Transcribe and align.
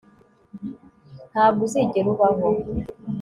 Ntabwo 1.31 1.59
uzigera 1.67 2.07
ubaho 2.13 2.47